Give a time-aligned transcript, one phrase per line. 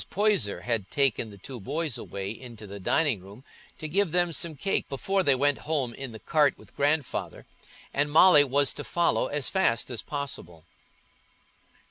[0.09, 3.43] Poyser had taken the two boys away into the dining room
[3.77, 7.45] to give them some cake before they went home in the cart with Grandfather
[7.93, 10.65] and Molly was to follow as fast as possible.